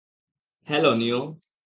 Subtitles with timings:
[0.67, 1.19] Hello, নিও।